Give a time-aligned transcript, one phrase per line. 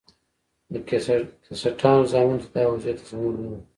[0.71, 0.73] د
[1.49, 3.61] کسټانو زامنو ته دا وضعیت د زغملو نه و.